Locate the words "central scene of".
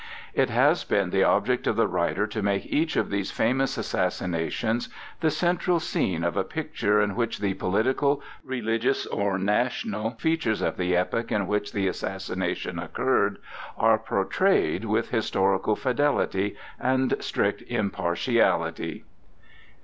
5.29-6.35